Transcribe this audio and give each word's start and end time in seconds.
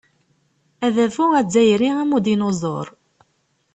Adabu 0.85 1.23
azzayri 1.39 1.89
am 2.01 2.11
udinuẓur. 2.17 2.87